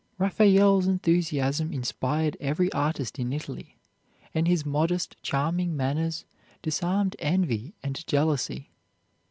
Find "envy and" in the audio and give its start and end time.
7.19-8.03